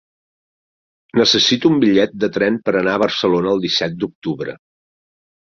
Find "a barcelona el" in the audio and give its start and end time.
2.97-3.63